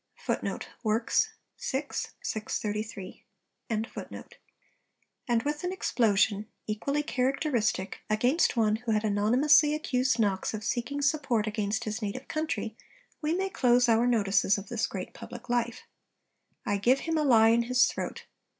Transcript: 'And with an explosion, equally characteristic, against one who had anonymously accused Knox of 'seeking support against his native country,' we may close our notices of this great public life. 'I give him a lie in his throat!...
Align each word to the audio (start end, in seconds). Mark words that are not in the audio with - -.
'And 0.27 0.43
with 0.83 0.99
an 5.27 5.71
explosion, 5.71 6.47
equally 6.65 7.03
characteristic, 7.03 7.99
against 8.09 8.57
one 8.57 8.77
who 8.77 8.93
had 8.93 9.03
anonymously 9.03 9.75
accused 9.75 10.17
Knox 10.17 10.55
of 10.55 10.63
'seeking 10.63 11.03
support 11.03 11.45
against 11.45 11.83
his 11.83 12.01
native 12.01 12.27
country,' 12.27 12.75
we 13.21 13.35
may 13.35 13.49
close 13.51 13.87
our 13.87 14.07
notices 14.07 14.57
of 14.57 14.69
this 14.69 14.87
great 14.87 15.13
public 15.13 15.49
life. 15.49 15.83
'I 16.65 16.77
give 16.77 17.01
him 17.01 17.15
a 17.15 17.23
lie 17.23 17.49
in 17.49 17.61
his 17.61 17.85
throat!... 17.85 18.25